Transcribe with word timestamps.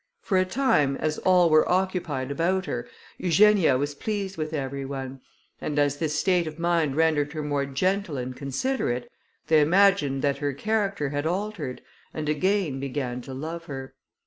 For 0.23 0.39
a 0.39 0.45
time, 0.45 0.95
as 0.95 1.19
all 1.19 1.51
were 1.51 1.71
occupied 1.71 2.31
about 2.31 2.65
her, 2.65 2.87
Eugenia 3.19 3.77
was 3.77 3.93
pleased 3.93 4.35
with 4.35 4.51
every 4.51 4.83
one; 4.83 5.21
and 5.59 5.77
as 5.77 5.97
this 5.97 6.17
state 6.19 6.47
of 6.47 6.57
mind 6.57 6.95
rendered 6.95 7.33
her 7.33 7.43
more 7.43 7.67
gentle 7.67 8.17
and 8.17 8.35
considerate, 8.35 9.11
they 9.45 9.61
imagined 9.61 10.23
that 10.23 10.39
her 10.39 10.53
character 10.53 11.09
had 11.09 11.27
altered, 11.27 11.83
and 12.15 12.27
again 12.29 12.79
began 12.79 13.21
to 13.21 13.35
love 13.35 13.65
her. 13.65 13.93